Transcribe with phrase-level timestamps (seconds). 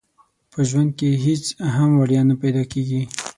[0.51, 1.43] په ژوند کې هيڅ
[1.75, 3.01] هم وړيا نه پيدا کيږي.